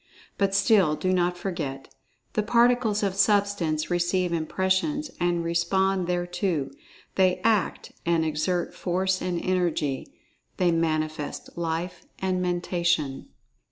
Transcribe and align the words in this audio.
But 0.39 0.55
still, 0.55 0.95
do 0.95 1.13
not 1.13 1.37
forget—the 1.37 2.41
Particles 2.41 3.03
of 3.03 3.13
Substance 3.13 3.91
receive 3.91 4.33
impressions 4.33 5.11
and 5.19 5.43
respond 5.43 6.07
thereto—they 6.07 7.37
act 7.43 7.91
and 8.03 8.25
exert 8.25 8.73
Force 8.73 9.21
and 9.21 9.39
Energy—they 9.39 10.71
manifest 10.71 11.55
Life 11.55 12.07
and 12.17 12.41
Mentation. 12.41 13.27